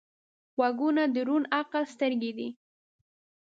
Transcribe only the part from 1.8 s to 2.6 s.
سترګې دي